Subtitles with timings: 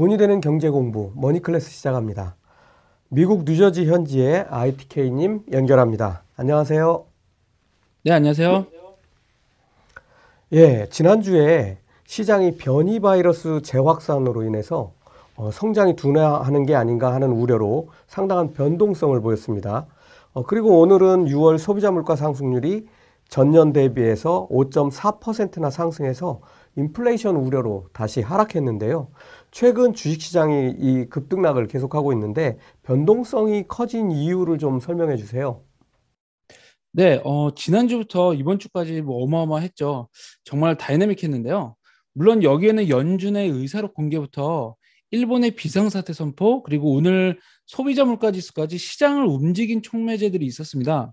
[0.00, 2.34] 돈이 되는 경제 공부 머니클래스 시작합니다.
[3.10, 6.22] 미국 뉴저지 현지의 ITK님 연결합니다.
[6.36, 7.04] 안녕하세요.
[8.04, 8.64] 네, 안녕하세요.
[10.54, 11.76] 예, 지난주에
[12.06, 14.92] 시장이 변이 바이러스 재확산으로 인해서
[15.36, 19.84] 어, 성장이 둔화하는 게 아닌가 하는 우려로 상당한 변동성을 보였습니다.
[20.32, 22.88] 어, 그리고 오늘은 6월 소비자 물가 상승률이
[23.28, 26.40] 전년 대비해서 5.4%나 상승해서
[26.80, 29.10] 인플레이션 우려로 다시 하락했는데요.
[29.50, 35.62] 최근 주식시장이 이 급등락을 계속하고 있는데 변동성이 커진 이유를 좀 설명해 주세요.
[36.92, 40.08] 네, 어, 지난주부터 이번 주까지 뭐 어마어마했죠.
[40.44, 41.76] 정말 다이내믹했는데요.
[42.14, 44.74] 물론 여기에는 연준의 의사록 공개부터
[45.12, 51.12] 일본의 비상사태 선포 그리고 오늘 소비자 물가 지수까지 시장을 움직인 촉매제들이 있었습니다.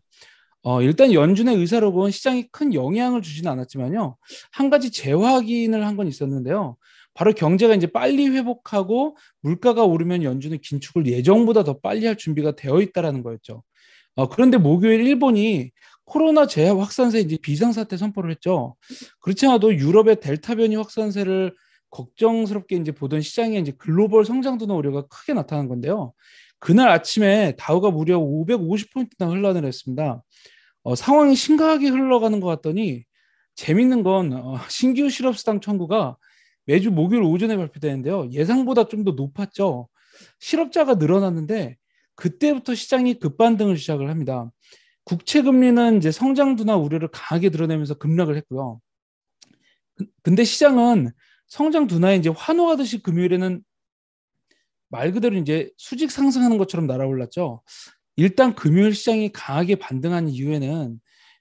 [0.63, 4.17] 어, 일단 연준의 의사록은 시장에 큰 영향을 주지는 않았지만요.
[4.51, 6.77] 한 가지 재확인을 한 건 있었는데요.
[7.13, 12.81] 바로 경제가 이제 빨리 회복하고 물가가 오르면 연준은 긴축을 예정보다 더 빨리 할 준비가 되어
[12.81, 13.63] 있다라는 거였죠.
[14.15, 15.71] 어, 그런데 목요일 일본이
[16.05, 18.75] 코로나 재해 확산세 이제 비상사태 선포를 했죠.
[19.21, 21.55] 그렇지 않아도 유럽의 델타 변이 확산세를
[21.89, 26.13] 걱정스럽게 이제 보던 시장에 이제 글로벌 성장 둔화 우려가 크게 나타난 건데요.
[26.59, 30.23] 그날 아침에 다우가 무려 550포인트나 흘러내렸습니다.
[30.83, 33.03] 어, 상황이 심각하게 흘러가는 것 같더니
[33.55, 36.17] 재밌는 건 어, 신규 실업수당 청구가
[36.65, 38.29] 매주 목요일 오전에 발표되는데요.
[38.31, 39.87] 예상보다 좀 더 높았죠.
[40.39, 41.77] 실업자가 늘어났는데
[42.15, 44.51] 그때부터 시장이 급반등을 시작을 합니다.
[45.03, 48.81] 국채 금리는 이제 성장 둔화 우려를 강하게 드러내면서 급락을 했고요.
[50.23, 51.11] 근데 시장은
[51.47, 53.63] 성장 둔화에 이제 환호하듯이 금요일에는
[54.89, 57.61] 말 그대로 이제 수직 상승하는 것처럼 날아올랐죠.
[58.15, 60.99] 일단 금요일 시장이 강하게 반등한 이유에는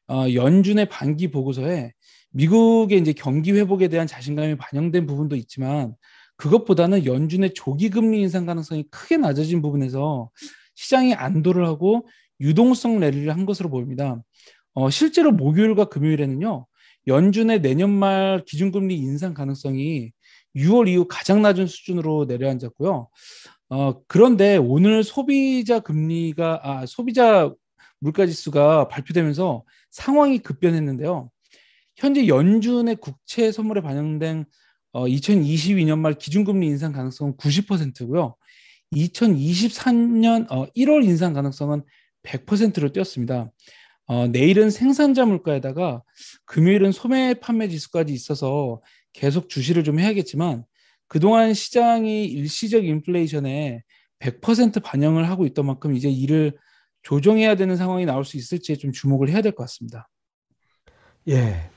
[0.08, 1.92] 어, 연준의 반기 보고서에
[2.30, 5.94] 미국의 이제 경기 회복에 대한 자신감이 반영된 부분도 있지만
[6.36, 10.30] 그것보다는 연준의 조기 금리 인상 가능성이 크게 낮아진 부분에서
[10.74, 12.06] 시장이 안도를 하고
[12.40, 14.20] 유동성 랠리를 한 것으로 보입니다.
[14.74, 16.66] 어, 실제로 목요일과 금요일에는요
[17.06, 20.12] 연준의 내년 말 기준금리 인상 가능성이
[20.56, 23.08] 6월 이후 가장 낮은 수준으로 내려앉았고요.
[23.68, 27.52] 어, 그런데 오늘 소비자 금리가, 아, 소비자
[28.00, 31.30] 물가 지수가 발표되면서 상황이 급변했는데요.
[31.96, 34.44] 현재 연준의 국채 선물에 반영된
[34.92, 38.36] 어, 2022년 말 기준금리 인상 가능성은 90%고요.
[38.94, 41.82] 2023년 어, 1월 인상 가능성은
[42.22, 43.50] 100%로 뛰었습니다.
[44.06, 46.02] 어, 내일은 생산자 물가에다가
[46.44, 48.80] 금요일은 소매 판매 지수까지 있어서
[49.16, 50.64] 계속 주시를 좀 해야겠지만
[51.08, 53.82] 그동안 시장이 일시적 인플레이션에
[54.18, 56.52] 100% 반영을 하고 있던 만큼 이제 이를
[57.02, 60.08] 조정해야 되는 상황이 나올 수 있을지에 좀 주목을 해야 될 것 같습니다.
[61.28, 61.70] 예.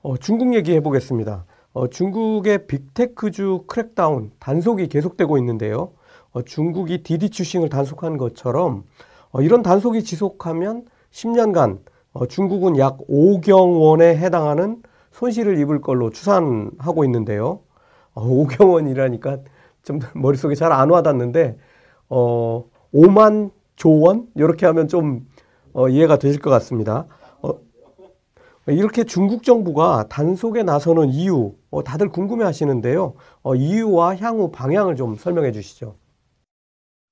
[0.00, 1.46] 어, 중국 얘기해 보겠습니다.
[1.72, 5.94] 어, 중국의 big tech주 crackdown 단속이 계속되고 있는데요.
[6.32, 8.84] 어, 중국이 디디 추싱을 단속한 것처럼
[9.30, 11.82] 어, 이런 단속이 지속하면 10년간
[12.12, 17.60] 어, 중국은 약 5경 원에 해당하는 손실을 입을 걸로 추산하고 있는데요.
[18.14, 19.38] 어, 5경 원이라니까
[19.82, 21.56] 좀 머릿속에 잘 안 와닿는데
[22.08, 25.26] 어, 5만 조 원 이렇게 하면 좀
[25.72, 27.06] 어, 이해가 되실 것 같습니다.
[27.42, 27.50] 어,
[28.68, 33.14] 이렇게 중국 정부가 단속에 나서는 이유 어, 다들 궁금해 하시는데요.
[33.42, 35.96] 어, 이유와 향후 방향을 좀 설명해 주시죠.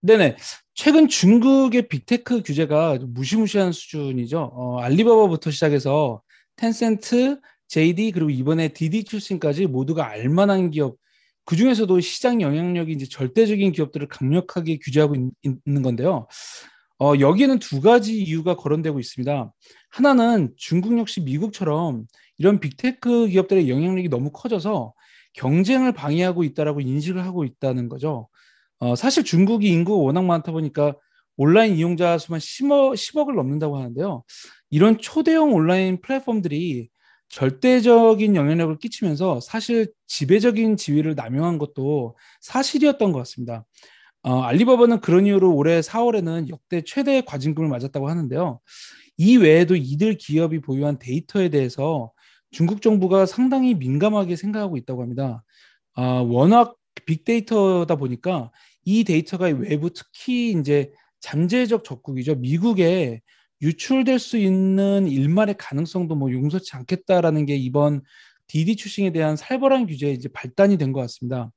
[0.03, 0.37] 네네.
[0.75, 4.51] 최근 중국의 big tech 규제가 무시무시한 수준이죠.
[4.55, 6.23] 어, 알리바바부터 시작해서
[6.57, 7.39] 텐센트,
[7.71, 10.97] JD 그리고 이번에 디디추싱까지 모두가 알만한 기업
[11.45, 16.27] 그 중에서도 시장 영향력이 이제 절대적인 기업들을 강력하게 규제하고 있, 는 건데요.
[16.99, 19.53] 어, 여기에는 두 가지 이유가 거론되고 있습니다.
[19.91, 22.07] 하나는 중국 역시 미국처럼
[22.39, 24.93] 이런 big tech 기업들의 영향력이 너무 커져서
[25.35, 28.29] 경쟁을 방해하고 있다라고 인식을 하고 있다는 거죠.
[28.79, 30.95] 어, 사실 중국이 인구가 워낙 많다 보니까
[31.37, 34.25] 온라인 이용자 수만 10억, 10억을 넘는다고 하는데요.
[34.71, 36.91] 이런 초대형 온라인 플랫폼들이
[37.31, 43.65] 절대적인 영향력을 끼치면서 사실 지배적인 지위를 남용한 것도 사실이었던 것 같습니다.
[44.23, 48.61] 어, 알리바바는 그런 이유로 올해 4월에는 역대 최대의 과징금을 맞았다고 하는데요.
[49.17, 52.13] 이 외에도 이들 기업이 보유한 데이터에 대해서
[52.51, 55.45] 중국 정부가 상당히 민감하게 생각하고 있다고 합니다.
[55.95, 58.51] 아, 워낙 빅데이터다 보니까
[58.85, 62.37] 이 데이터가 외부 특히 이제 잠재적 적국이죠.
[62.37, 63.21] 미국에
[63.63, 68.03] 유출될 수 있는 일말의 가능성도 뭐 용서치 않겠다라는 게 이번
[68.47, 71.51] 디디 추싱에 대한 살벌한 규제에 이제 발단이 된 것 같습니다.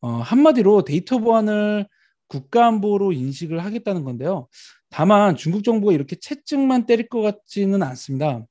[0.00, 1.86] 어, 한마디로 데이터 보안을
[2.28, 4.48] 국가안보로 인식을 하겠다는 건데요.
[4.90, 8.44] 다만 중국 정부가 이렇게 채찍만 때릴 것 같지는 않습니다.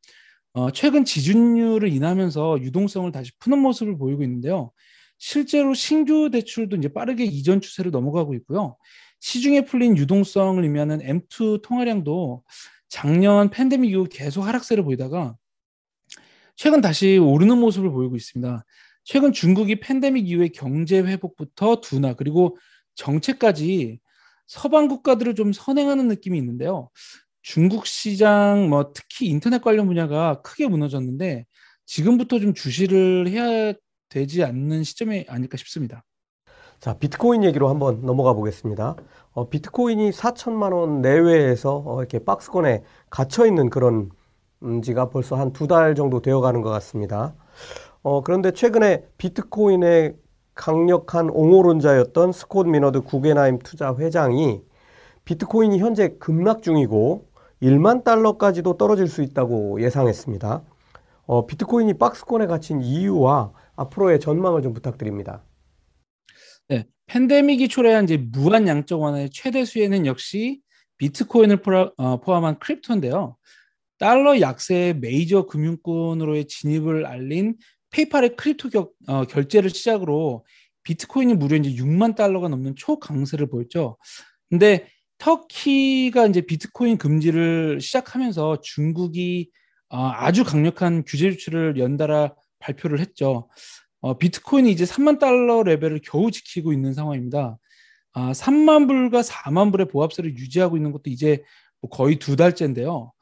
[0.53, 4.71] 어, 최근 지준율을 인하면서 유동성을 다시 푸는 모습을 보이고 있는데요.
[5.17, 8.77] 실제로 신규 대출도 이제 빠르게 이전 추세로 넘어가고 있고요.
[9.19, 12.43] 시중에 풀린 유동성을 의미하는 M2 통화량도
[12.93, 15.35] 작년 팬데믹 이후 계속 하락세를 보이다가
[16.55, 18.63] 최근 다시 오르는 모습을 보이고 있습니다.
[19.03, 22.55] 최근 중국이 팬데믹 이후의 경제 회복부터 둔화 그리고
[22.93, 23.99] 정책까지
[24.45, 26.91] 서방 국가들을 좀 선행하는 느낌이 있는데요.
[27.41, 31.47] 중국 시장 뭐 특히 인터넷 관련 분야가 크게 무너졌는데
[31.87, 33.73] 지금부터 좀 주시를 해야
[34.09, 36.03] 되지 않는 시점이 아닐까 싶습니다.
[36.83, 38.97] 자, 비트코인 얘기로 한번 넘어가 보겠습니다.
[39.31, 44.09] 어, 비트코인이 4천만 원 내외에서 어, 이렇게 박스권에 갇혀 있는 그런
[44.63, 47.35] 음, 지가 벌써 한 두 달 정도 되어 가는 것 같습니다.
[48.01, 50.17] 어, 그런데 최근에 비트코인의
[50.55, 54.61] 강력한 옹호론자였던 스콧 미너드 구겐하임 투자 회장이
[55.23, 57.27] 비트코인이 현재 급락 중이고
[57.61, 60.61] 1만 달러까지도 떨어질 수 있다고 예상했습니다.
[61.27, 65.43] 어, 비트코인이 박스권에 갇힌 이유와 앞으로의 전망을 좀 부탁드립니다.
[66.69, 70.61] 네, 팬데믹이 초래한 이제 무한 양적 완화의 최대 수혜는 역시
[70.97, 71.61] 비트코인을
[71.97, 73.37] 어, 포함한 crypto인데요.
[73.99, 77.55] 달러 약세의 메이저 금융권으로의 진입을 알린
[77.89, 80.45] 페이팔의 crypto 겨, 어, 결제를 시작으로
[80.83, 83.97] 비트코인이 무려 이제 6만 달러가 넘는 초강세를 보였죠.
[84.49, 84.87] 근데
[85.17, 89.49] 터키가 이제 비트코인 금지를 시작하면서 중국이
[89.89, 93.49] 어, 아주 강력한 규제 조치를 연달아 발표를 했죠.
[94.03, 97.57] 어, 비트코인이 이제 3만 달러 레벨을 겨우 지키고 있는 상황입니다.
[98.11, 101.41] 아, 3만 불과 4만 불의 보합세를 유지하고 있는 것도 이제
[101.79, 103.13] 뭐 거의 두 달째인데요.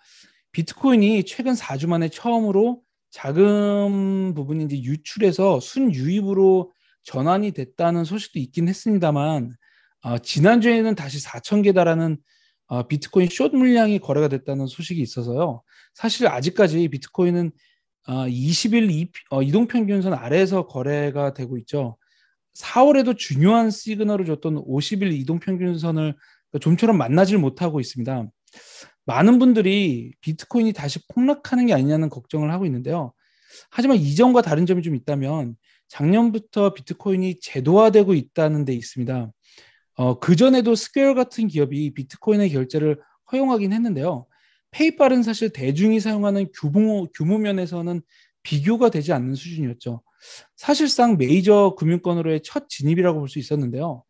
[0.51, 2.81] 비트코인이 최근 4주 만에 처음으로
[3.11, 6.71] 자금 부분이 이제 유출해서 순유입으로
[7.03, 9.55] 전환이 됐다는 소식도 있긴 했습니다만
[10.01, 12.17] 어, 지난주에는 다시 4천 개 달하는
[12.65, 15.61] 어, 비트코인 숏 물량이 거래가 됐다는 소식이 있어서요.
[15.93, 17.51] 사실 아직까지 비트코인은
[18.07, 21.97] 어, 20일 이, 어, 이동평균선 아래에서 거래가 되고 있죠.
[22.55, 26.15] 4월에도 중요한 시그널을 줬던 50일 이동평균선을
[26.59, 28.27] 좀처럼 만나질 못하고 있습니다.
[29.05, 33.13] 많은 분들이 비트코인이 다시 폭락하는 게 아니냐는 걱정을 하고 있는데요.
[33.69, 35.55] 하지만 이전과 다른 점이 좀 있다면
[35.87, 39.31] 작년부터 비트코인이 제도화되고 있다는 데 있습니다.
[39.95, 42.99] 어, 그전에도 스퀘어 같은 기업이 비트코인의 결제를
[43.31, 44.25] 허용하긴 했는데요.
[44.71, 48.01] 페이팔은 사실 대중이 사용하는 규모, 규모 면에서는
[48.43, 50.01] 비교가 되지 않는 수준이었죠.
[50.55, 54.03] 사실상 메이저 금융권으로의 첫 진입이라고 볼 수 있었는데요.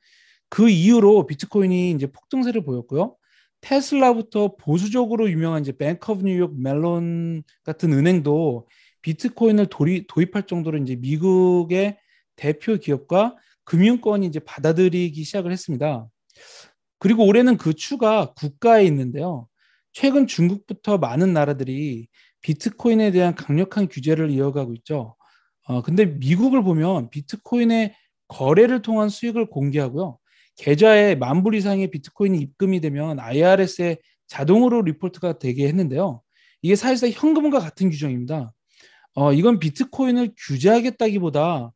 [0.49, 3.15] 그 이후로 비트코인이 이제 폭등세를 보였고요.
[3.61, 8.67] 테슬라부터 보수적으로 유명한 이제 뱅크 오브 뉴욕 멜론 같은 은행도
[9.01, 11.97] 비트코인을 도리, 도입할 정도로 이제 미국의
[12.35, 16.07] 대표 기업과 금융권이 이제 받아들이기 시작을 했습니다.
[16.99, 19.47] 그리고 올해는 그 추가 국가에 있는데요.
[19.93, 22.07] 최근 중국부터 많은 나라들이
[22.41, 25.15] 비트코인에 대한 강력한 규제를 이어가고 있죠.
[25.63, 27.95] 어, 근데 미국을 보면 비트코인의
[28.27, 30.17] 거래를 통한 수익을 공개하고요.
[30.57, 33.97] 계좌에 만 불 이상의 비트코인이 입금이 되면 IRS에
[34.27, 36.21] 자동으로 리포트가 되게 했는데요.
[36.61, 38.51] 이게 사실상 현금과 같은 규정입니다.
[39.15, 41.71] 어, 이건 비트코인을 규제하겠다기보다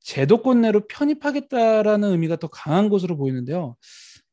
[0.00, 3.76] 제도권 내로 편입하겠다라는 의미가 더 강한 것으로 보이는데요.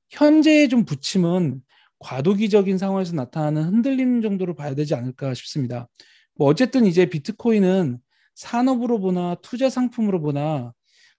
[0.09, 1.61] 현재의 좀 부침은
[2.01, 5.87] 과도기적인 상황에서 나타나는 흔들림 정도로 봐야 되지 않을까 싶습니다.
[6.35, 7.99] 뭐 어쨌든 이제 비트코인은
[8.35, 10.73] 산업으로 보나 투자 상품으로 보나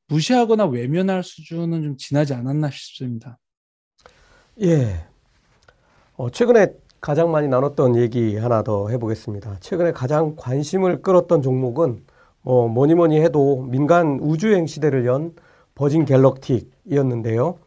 [0.08, 3.38] 무시하거나 외면할 수준은 좀 지나지 않았나 싶습니다.
[4.60, 5.06] 예.
[6.16, 9.58] 어, 최근에 가장 많이 나눴던 얘기 하나 더 해보겠습니다.
[9.60, 12.04] 최근에 가장 관심을 끌었던 종목은
[12.42, 15.34] 뭐 뭐니 뭐니 해도 민간 우주행 시대를 연
[15.74, 17.58] 버진 갤럭틱이었는데요.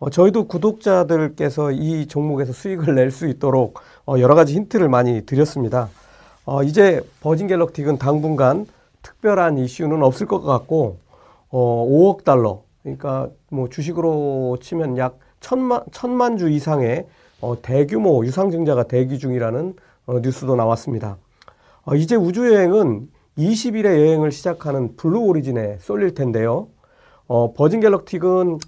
[0.00, 5.88] 어, 저희도 구독자들께서 이 종목에서 수익을 낼 수 있도록 어, 여러 가지 힌트를 많이 드렸습니다.
[6.44, 8.66] 어, 이제 버진 갤럭틱은 당분간
[9.02, 10.98] 특별한 이슈는 없을 것 같고
[11.50, 17.06] 어, 5억 달러 그러니까 뭐 주식으로 치면 약 천만 천만 주 이상의
[17.40, 19.74] 어, 대규모 유상증자가 대기 중이라는
[20.06, 21.16] 어, 뉴스도 나왔습니다.
[21.84, 26.68] 어, 이제 우주 여행은 20일에 여행을 시작하는 블루 오리진에 쏠릴 텐데요.
[27.26, 28.58] 어, 버진 갤럭틱은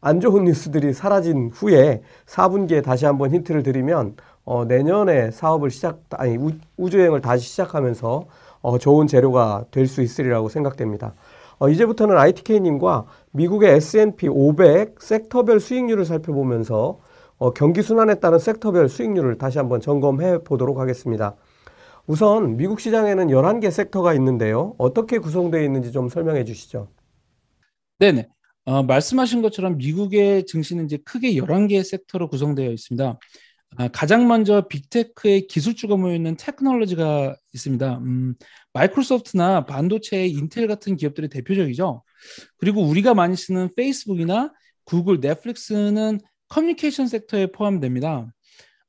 [0.00, 6.36] 안 좋은 뉴스들이 사라진 후에 4분기에 다시 한번 힌트를 드리면 어, 내년에 사업을 시작 아니
[6.36, 8.26] 우, 우주여행을 다시 시작하면서
[8.62, 11.14] 어, 좋은 재료가 될 수 있으리라고 생각됩니다.
[11.58, 16.98] 어, 이제부터는 ITK님과 미국의 S&P 500 섹터별 수익률을 살펴보면서
[17.38, 21.34] 어, 경기 순환에 따른 섹터별 수익률을 다시 한번 점검해 보도록 하겠습니다.
[22.06, 24.74] 우선 미국 시장에는 11개 섹터가 있는데요.
[24.78, 26.88] 어떻게 구성되어 있는지 좀 설명해 주시죠.
[27.98, 28.30] 네네.
[28.64, 33.18] 어, 말씀하신 것처럼 미국의 증시는 이제 크게 11개의 섹터로 구성되어 있습니다.
[33.76, 37.98] 아, 가장 먼저 빅테크의 기술주가 모여 있는 테크놀로지가 있습니다.
[37.98, 38.34] 음,
[38.72, 42.02] 마이크로소프트나 반도체, 인텔 같은 기업들이 대표적이죠.
[42.58, 44.52] 그리고 우리가 많이 쓰는 페이스북이나
[44.84, 48.26] 구글, 넷플릭스는 커뮤니케이션 섹터에 포함됩니다.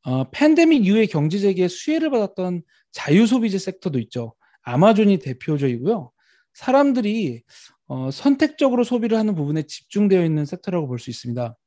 [0.03, 4.33] 어, 팬데믹 이후에 경제 재개에 수혜를 받았던 자유소비재 섹터도 있죠.
[4.63, 6.11] 아마존이 대표적이고요.
[6.53, 7.43] 사람들이
[7.91, 11.57] 어, 선택적으로 소비를 하는 부분에 집중되어 있는 섹터라고 볼 수 있습니다.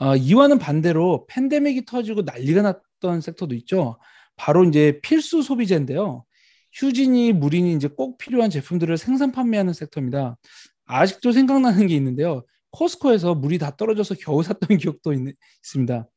[0.00, 3.98] 어, 이와는 반대로 팬데믹이 터지고 난리가 났던 섹터도 있죠.
[4.36, 6.24] 바로 이제 필수 소비재인데요.
[6.72, 10.38] 휴진이, 물인이 이제 꼭 필요한 제품들을 생산 판매하는 섹터입니다.
[10.86, 12.46] 아직도 생각나는 게 있는데요.
[12.70, 15.20] 코스코에서 물이 다 떨어져서 겨우 샀던 기억도 있,
[15.60, 16.08] 습니다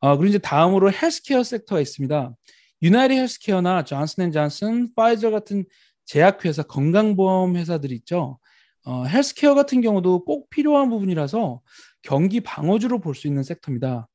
[0.00, 2.34] 어, 그리고 이제 다음으로 헬스케어 섹터가 있습니다.
[2.82, 5.66] 유나이티드 헬스케어나 존슨 앤 존슨, 파이저 같은
[6.04, 8.40] 제약회사, 건강보험 회사들 있죠.
[8.84, 11.60] 어, 헬스케어 같은 경우도 꼭 필요한 부분이라서
[12.02, 14.08] 경기 방어주로 볼 수 있는 섹터입니다.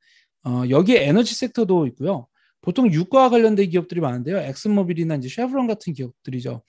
[0.46, 2.28] 어, 여기에 에너지 섹터도 있고요.
[2.62, 4.38] 보통 유가와 관련된 기업들이 많은데요.
[4.38, 6.64] 엑슨모빌이나 이제 쉐브론 같은 기업들이죠.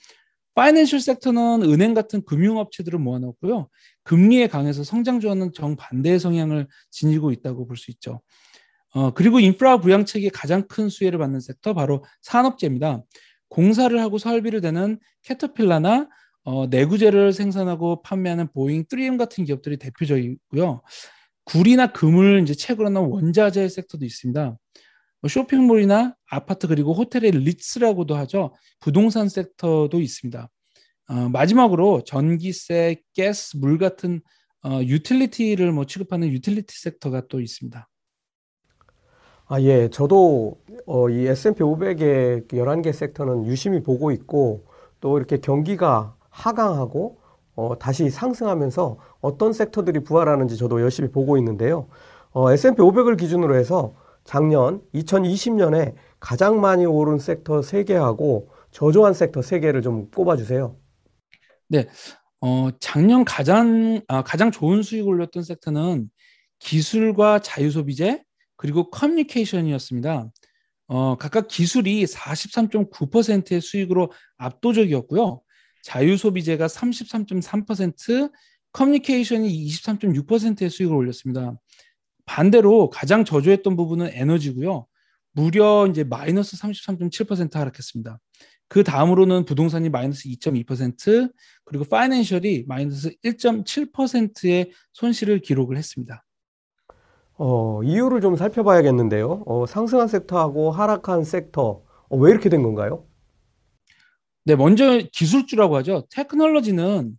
[0.55, 3.69] financial 섹터는 은행 같은 금융업체들을 모아놓고요.
[4.05, 8.21] 금리에 강해서 성장주와는 정반대의 성향을 지니고 있다고 볼 수 있죠.
[8.95, 13.03] 어, 그리고 인프라 부양책의 가장 큰 수혜를 받는 섹터 바로 산업재입니다.
[13.49, 16.09] 공사를 하고 설비를 대는 캐터필라나
[16.45, 20.83] 어, 내구재를 생산하고 판매하는 보잉, 3M 같은 기업들이 대표적이고요.
[21.45, 24.57] 구리나 금을 이제 채굴 하는 원자재 섹터도 있습니다.
[25.21, 28.55] 뭐 쇼핑몰이나 아파트 그리고 호텔의 리츠라고도 하죠.
[28.81, 30.51] 부동산 섹터도 있습니다.
[31.09, 34.21] 어, 마지막으로 전기세, 가스, 물 같은
[34.63, 37.89] 어, 유틸리티를 뭐 취급하는 유틸리티 섹터가 또 있습니다.
[39.47, 39.89] 아, 예.
[39.91, 44.67] 저도 어, 이 S&P 500의 11개 섹터는 유심히 보고 있고
[45.01, 47.19] 또 이렇게 경기가 하강하고
[47.55, 51.89] 어, 다시 상승하면서 어떤 섹터들이 부활하는지 저도 열심히 보고 있는데요.
[52.33, 59.83] 어, S&P 500을 기준으로 해서 작년 2020년에 가장 많이 오른 섹터 3개하고 저조한 섹터 3개를
[59.83, 60.77] 좀 꼽아주세요.
[61.69, 61.87] 네,
[62.41, 66.11] 어, 작년 가장 아, 가장 좋은 수익을 올렸던 섹터는
[66.59, 68.25] 기술과 자유소비재
[68.57, 70.31] 그리고 커뮤니케이션이었습니다.
[70.89, 75.44] 어, 각각 기술이 43.9%의 수익으로 압도적이었고요.
[75.85, 78.33] 자유소비재가 33.3%,
[78.73, 81.55] 커뮤니케이션이 23.6%의 수익을 올렸습니다.
[82.27, 84.87] 반대로 가장 저조했던 부분은 에너지고요.
[85.33, 88.19] 무려 이제 마이너스 33.7% 하락했습니다.
[88.69, 91.31] 그 다음으로는 부동산이 마이너스 2.2%,
[91.65, 96.25] 그리고 파이낸셜이 마이너스 1.7%의 손실을 기록을 했습니다.
[97.37, 99.43] 어, 이유를 좀 살펴봐야겠는데요.
[99.47, 103.05] 어, 상승한 섹터하고 하락한 섹터, 어, 왜 이렇게 된 건가요?
[104.45, 106.07] 네, 먼저 기술주라고 하죠.
[106.11, 107.17] 테크놀로지는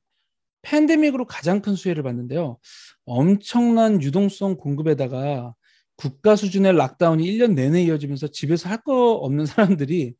[0.63, 2.57] 팬데믹으로 가장 큰 수혜를 받는데요.
[3.05, 5.53] 엄청난 유동성 공급에다가
[5.97, 10.15] 국가 수준의 락다운이 1년 내내 이어지면서 집에서 할 거 없는 사람들이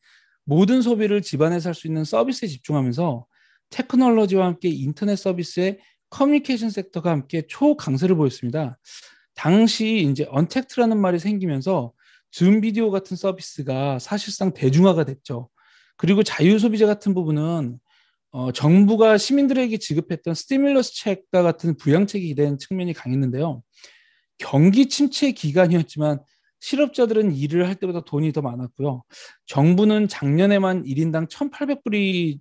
[0.45, 3.25] 모든 소비를 집안에서 할 수 있는 서비스에 집중하면서
[3.71, 8.77] 테크놀로지와 함께 인터넷 서비스의 커뮤니케이션 섹터가 함께 초강세를 보였습니다.
[9.35, 11.93] 당시 이제 언택트라는 말이 생기면서
[12.31, 15.49] 줌 비디오 같은 서비스가 사실상 대중화가 됐죠.
[15.97, 17.79] 그리고 자유소비재 같은 부분은
[18.31, 23.63] 어, 정부가 시민들에게 지급했던 stimulus check과 같은 부양책에 기대는 측면이 강했는데요.
[24.37, 26.19] 경기 침체 기간이었지만
[26.59, 29.03] 실업자들은 일을 할 때보다 돈이 더 많았고요.
[29.45, 32.39] 정부는 작년에만 1인당 1,800불이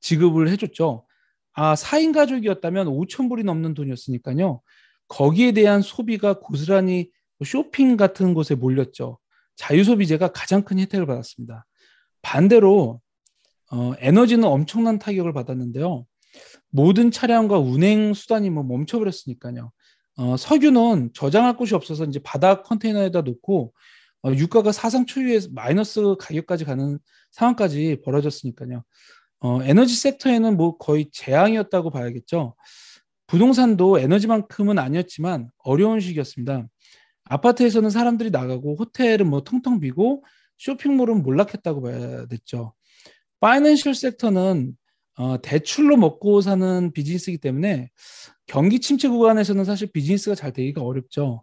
[0.00, 1.06] 지급을 해줬죠.
[1.52, 4.60] 아, 4인 가족이었다면 5,000불이 넘는 돈이었으니까요.
[5.08, 7.10] 거기에 대한 소비가 고스란히
[7.44, 9.18] 쇼핑 같은 곳에 몰렸죠.
[9.56, 11.66] 자유소비재가 가장 큰 혜택을 받았습니다.
[12.22, 13.00] 반대로
[13.72, 16.06] 어, 에너지는 엄청난 타격을 받았는데요.
[16.70, 19.72] 모든 차량과 운행 수단이 뭐 멈춰버렸으니까요.
[20.18, 23.72] 어, 석유는 저장할 곳이 없어서 이제 바닥 컨테이너에다 놓고
[24.22, 26.98] 어, 유가가 사상 초유의 마이너스 가격까지 가는
[27.32, 28.82] 상황까지 벌어졌으니까요.
[29.40, 32.54] 어, 에너지 섹터에는 뭐 거의 재앙이었다고 봐야겠죠.
[33.26, 36.66] 부동산도 에너지만큼은 아니었지만 어려운 시기였습니다.
[37.24, 40.24] 아파트에서는 사람들이 나가고 호텔은 뭐 텅텅 비고
[40.58, 42.74] 쇼핑몰은 몰락했다고 봐야 됐죠.
[43.40, 44.76] 파이낸셜 섹터는
[45.18, 47.90] 어, 대출로 먹고 사는 비즈니스이기 때문에
[48.46, 51.42] 경기 침체 구간에서는 사실 비즈니스가 잘 되기가 어렵죠.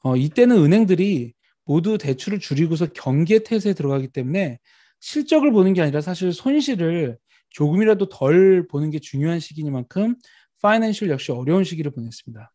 [0.00, 1.32] 어, 이때는 은행들이
[1.64, 4.58] 모두 대출을 줄이고서 경기의 태세에 들어가기 때문에
[5.00, 7.16] 실적을 보는 게 아니라 사실 손실을
[7.50, 10.16] 조금이라도 덜 보는 게 중요한 시기니만큼
[10.60, 12.52] 파이낸셜 역시 어려운 시기를 보냈습니다.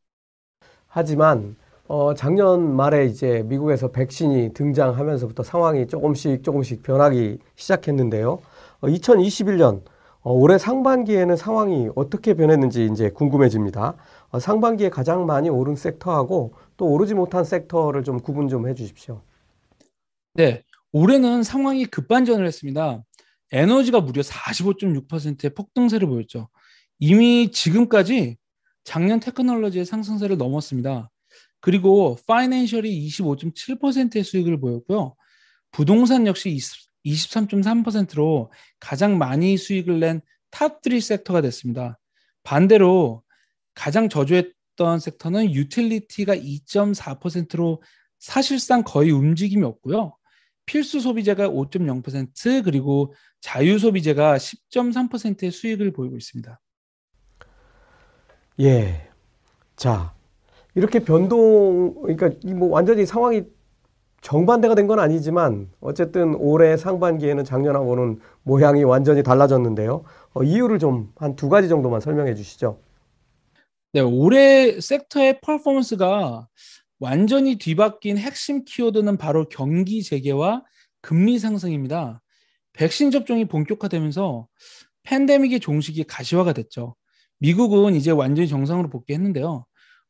[0.87, 1.55] 하지만
[1.89, 8.39] 어, 작년 말에 이제 미국에서 백신이 등장하면서부터 상황이 조금씩 조금씩 변하기 시작했는데요.
[8.81, 9.83] 어, 2021년
[10.21, 13.95] 어, 올해 상반기에는 상황이 어떻게 변했는지 이제 궁금해집니다.
[14.29, 19.21] 어, 상반기에 가장 많이 오른 섹터하고 또 오르지 못한 섹터를 좀 구분 좀 해주십시오.
[20.33, 23.01] 네, 올해는 상황이 급반전을 했습니다.
[23.53, 26.49] 에너지가 무려 45.6%의 폭등세를 보였죠.
[26.99, 28.35] 이미 지금까지
[28.83, 31.09] 작년 테크놀로지의 상승세를 넘었습니다.
[31.59, 35.15] 그리고 파이낸셜이 25.7%의 수익을 보였고요.
[35.71, 36.57] 부동산 역시
[37.05, 41.99] 23.3%로 가장 많이 수익을 낸 top3 섹터가 됐습니다.
[42.43, 43.23] 반대로
[43.73, 47.81] 가장 저조했던 섹터는 유틸리티가 2.4%로
[48.19, 50.15] 사실상 거의 움직임이 없고요.
[50.65, 56.59] 필수 소비재가 5.0% 그리고 자유 소비재가 10.3%의 수익을 보이고 있습니다.
[58.59, 59.09] 예.
[59.75, 60.16] 자,
[60.77, 63.43] 이렇게 변동, 그러니까 뭐 완전히 상황이
[64.21, 70.05] 정반대가 된 건 아니지만 어쨌든 올해 상반기에는 작년하고는 모양이 완전히 달라졌는데요.
[70.33, 72.79] 어, 이유를 좀 한 두 가지 정도만 설명해 주시죠.
[73.93, 76.47] 네, 올해 섹터의 퍼포먼스가
[76.99, 80.63] 완전히 뒤바뀐 핵심 키워드는 바로 경기 재개와
[81.01, 82.21] 금리 상승입니다.
[82.73, 84.47] 백신 접종이 본격화되면서
[85.03, 86.95] 팬데믹의 종식이 가시화가 됐죠.
[87.39, 89.65] 미국은 이제 완전히 정상으로 복귀했는데요.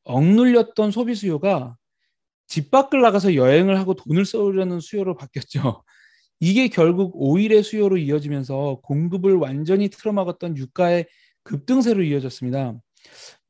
[0.07, 1.75] 억눌렸던 소비 수요가
[2.47, 5.83] 집 밖을 나가서 여행을 하고 돈을 써오려는 수요로 바뀌었죠.
[6.39, 11.07] 이게 결국 오일의 수요로 이어지면서 공급을 완전히 틀어막았던 유가의
[11.43, 12.75] 급등세로 이어졌습니다.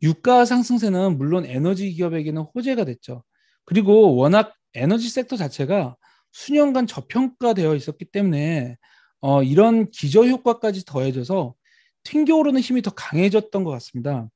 [0.02, 3.24] 유가 상승세는 물론 에너지 기업에게는 호재가 됐죠.
[3.66, 5.96] 그리고 워낙 에너지 섹터 자체가
[6.32, 8.78] 수년간 저평가되어 있었기 때문에
[9.20, 11.56] 어, 이런 기저 효과까지 더해져서
[12.04, 14.30] 튕겨오르는 힘이 더 강해졌던 것 같습니다.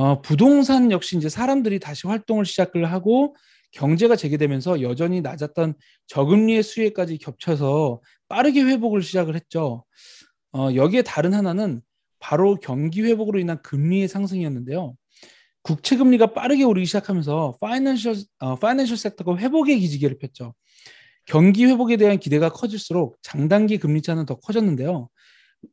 [0.00, 3.36] 어, 부동산 역시 이제 사람들이 다시 활동을 시작을 하고
[3.72, 5.74] 경제가 재개되면서 여전히 낮았던
[6.06, 9.84] 저금리의 수혜까지 겹쳐서 빠르게 회복을 시작을 했죠.
[10.54, 11.82] 어, 여기에 다른 하나는
[12.18, 14.96] 바로 경기 회복으로 인한 금리의 상승이었는데요.
[15.60, 20.54] 국채 금리가 빠르게 오르기 시작하면서 파이낸셜 어, 파이낸셜 섹터가 회복의 기지개를 폈죠.
[21.26, 25.10] 경기 회복에 대한 기대가 커질수록 장단기 금리 차는 더 커졌는데요.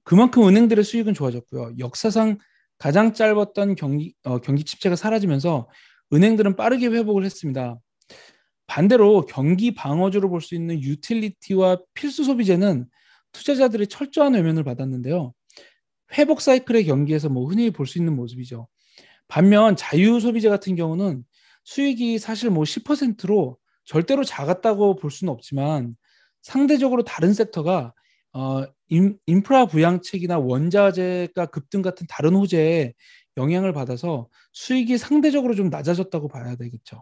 [0.03, 1.75] 그만큼 은행들의 수익은 좋아졌고요.
[1.79, 2.39] 역사상
[2.77, 5.67] 가장 짧았던 경기 어, 경기 침체가 사라지면서
[6.13, 7.77] 은행들은 빠르게 회복을 했습니다.
[8.67, 12.85] 반대로 경기 방어주로 볼 수 있는 유틸리티와 필수 소비재는
[13.31, 15.33] 투자자들의 철저한 외면을 받았는데요.
[16.17, 18.67] 회복 사이클의 경기에서 뭐 흔히 볼 수 있는 모습이죠.
[19.27, 21.23] 반면 자유 소비재 같은 경우는
[21.65, 25.95] 수익이 사실 뭐 10%로 절대로 작았다고 볼 수는 없지만
[26.41, 27.93] 상대적으로 다른 섹터가
[28.37, 32.93] 어, 인, 인프라 부양책이나 원자재가 급등 같은 다른 호재에
[33.35, 37.01] 영향을 받아서 수익이 상대적으로 좀 낮아졌다고 봐야 되겠죠.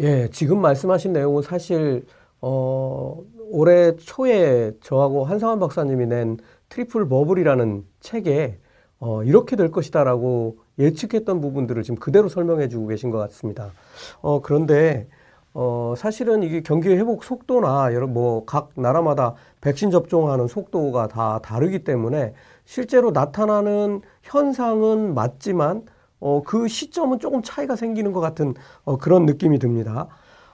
[0.00, 2.04] 예, 지금 말씀하신 내용은 사실
[2.42, 6.36] 어, 올해 초에 저하고 한상환 박사님이 낸
[6.68, 8.58] 트리플 버블이라는 책에
[8.98, 13.72] 어, 이렇게 될 것이다라고 예측했던 부분들을 지금 그대로 설명해 주고 계신 것 같습니다.
[14.20, 15.08] 어, 그런데
[15.54, 21.84] 어, 사실은 이게 경기 회복 속도나 여러 뭐 각 나라마다 백신 접종하는 속도가 다 다르기
[21.84, 25.84] 때문에 실제로 나타나는 현상은 맞지만
[26.20, 30.08] 어, 그 시점은 조금 차이가 생기는 것 같은 어, 그런 느낌이 듭니다.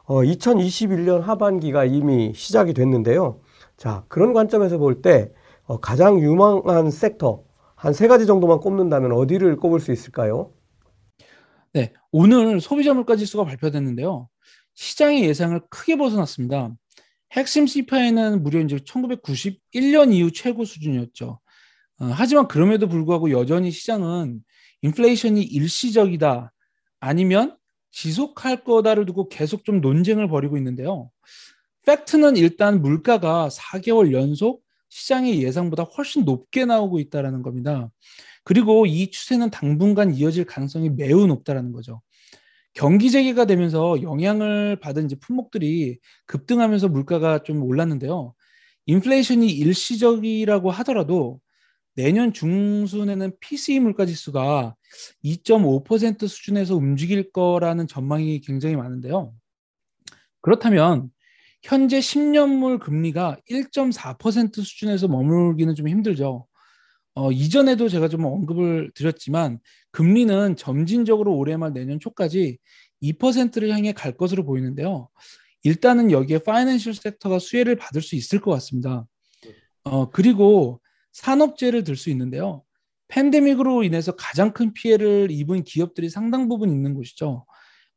[0.04, 3.40] 어, 2021년 하반기가 이미 시작이 됐는데요.
[3.76, 5.32] 자, 그런 관점에서 볼 때
[5.66, 7.42] 어, 가장 유망한 섹터
[7.76, 10.50] 한 세 가지 정도만 꼽는다면 어디를 꼽을 수 있을까요?
[11.72, 14.28] 네, 오늘 소비자 물가 지수가 발표됐는데요.
[14.80, 16.74] 시장의 예상을 크게 벗어났습니다.
[17.32, 21.38] 핵심 CPI는 무려 이제 1991년 이후 최고 수준이었죠.
[21.98, 24.40] 어, 하지만 그럼에도 불구하고 여전히 시장은
[24.80, 26.50] 인플레이션이 일시적이다
[26.98, 27.58] 아니면
[27.90, 31.10] 지속할 거다를 두고 계속 좀 논쟁을 벌이고 있는데요.
[31.84, 37.90] 팩트는 일단 물가가 4개월 연속 시장의 예상보다 훨씬 높게 나오고 있다라는 겁니다.
[38.44, 42.00] 그리고 이 추세는 당분간 이어질 가능성이 매우 높다라는 거죠.
[42.72, 48.34] 경기 재개가 되면서 영향을 받은 이제 품목들이 급등하면서 물가가 좀 올랐는데요.
[48.86, 51.40] 인플레이션이 일시적이라고 하더라도
[51.94, 54.74] 내년 중순에는 PCE 물가 지수가
[55.24, 59.34] 2.5% 수준에서 움직일 거라는 전망이 굉장히 많은데요.
[60.40, 61.10] 그렇다면
[61.62, 66.46] 현재 10년물 금리가 1.4% 수준에서 머물기는 좀 힘들죠.
[67.14, 69.58] 어, 이전에도 제가 좀 언급을 드렸지만
[69.90, 72.58] 금리는 점진적으로 올해 말 내년 초까지
[73.02, 75.08] 2%를 향해 갈 것으로 보이는데요.
[75.62, 79.06] 일단은 여기에 파이낸셜 섹터가 수혜를 받을 수 있을 것 같습니다.
[79.84, 80.80] 어, 그리고
[81.12, 82.62] 산업재를 들 수 있는데요.
[83.08, 87.44] 팬데믹으로 인해서 가장 큰 피해를 입은 기업들이 상당 부분 있는 곳이죠.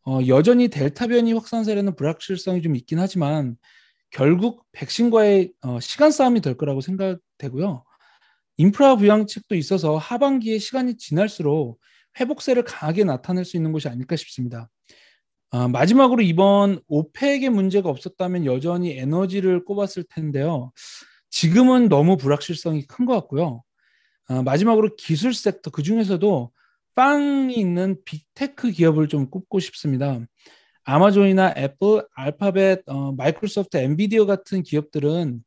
[0.05, 3.55] 어, 여전히 델타 변이 확산 세례는 불확실성이 좀 있긴 하지만
[4.09, 7.83] 결국 백신과의 어, 시간 싸움이 될 거라고 생각되고요.
[8.57, 11.79] 인프라 부양책도 있어서 하반기에 시간이 지날수록
[12.19, 14.69] 회복세를 강하게 나타낼 수 있는 곳이 아닐까 싶습니다.
[15.51, 20.71] 아, 마지막으로 이번 오펙의 문제가 없었다면 여전히 에너지를 꼽았을 텐데요.
[21.29, 23.63] 지금은 너무 불확실성이 큰 것 같고요.
[24.27, 26.51] 아, 마지막으로 기술 섹터 그 중에서도
[26.95, 30.19] FAANG이 있는 빅테크 기업을 좀 꼽고 싶습니다.
[30.83, 35.43] 아마존이나 애플, 알파벳, 어, 마이크로소프트, 엔비디아 같은 기업들은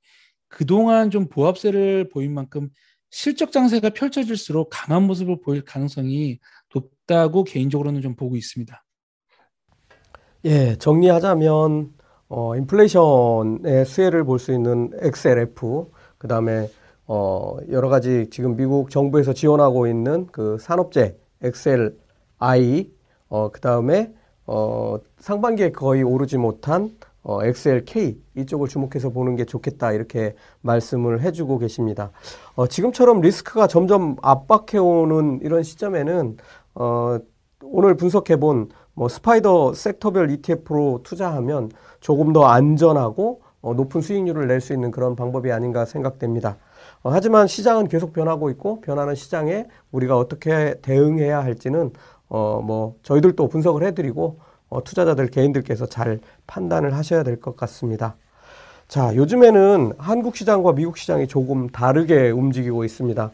[0.48, 2.70] 그동안 좀 보합세를 보인 만큼
[3.10, 6.38] 실적 장세가 펼쳐질수록 강한 모습을 보일 가능성이
[6.74, 8.84] 높다고 개인적으로는 좀 보고 있습니다.
[10.44, 11.94] 예, 정리하자면
[12.28, 16.68] 어, 인플레이션의 수혜를 볼 수 있는 XLF, 그 다음에
[17.06, 22.90] 어, 여러 가지 지금 미국 정부에서 지원하고 있는 그 산업재 XLI,
[23.28, 24.12] 어, 그 다음에
[24.46, 26.90] 어, 상반기에 거의 오르지 못한
[27.28, 32.12] 어, XLK 이쪽을 주목해서 보는 게 좋겠다 이렇게 말씀을 해주고 계십니다.
[32.54, 36.36] 어, 지금처럼 리스크가 점점 압박해오는 이런 시점에는
[36.76, 37.18] 어,
[37.64, 44.72] 오늘 분석해본 뭐 스파이더 섹터별 ETF로 투자하면 조금 더 안전하고 어, 높은 수익률을 낼 수
[44.72, 46.58] 있는 그런 방법이 아닌가 생각됩니다.
[47.02, 51.90] 어, 하지만 시장은 계속 변하고 있고 변하는 시장에 우리가 어떻게 대응해야 할지는
[52.28, 58.16] 어, 뭐 저희들도 분석을 해드리고 어, 투자자들 개인들께서 잘 판단을 하셔야 될 것 같습니다.
[58.88, 63.30] 자, 요즘에는 한국 시장과 미국 시장이 조금 다르게 움직이고 있습니다.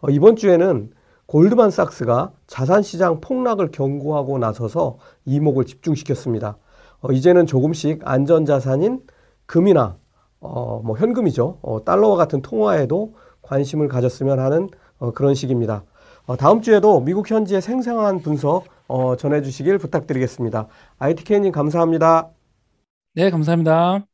[0.00, 0.90] 어, 이번 주에는
[1.26, 6.56] 골드만삭스가 자산 시장 폭락을 경고하고 나서서 이목을 집중시켰습니다.
[7.00, 9.00] 어, 이제는 조금씩 안전 자산인
[9.46, 9.96] 금이나
[10.40, 11.58] 어, 뭐 현금이죠.
[11.62, 14.68] 어, 달러와 같은 통화에도 관심을 가졌으면 하는
[14.98, 15.82] 어, 그런 식입니다.
[16.26, 20.68] 어, 다음 주에도 미국 현지의 생생한 분석 어, 전해주시길 부탁드리겠습니다.
[20.98, 22.30] ITK님 감사합니다.
[23.14, 24.06] 네, 감사합니다.